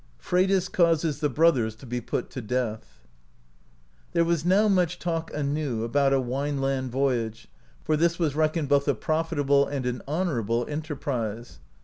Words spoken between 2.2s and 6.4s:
TO DEATH. There was now much talk anew, about a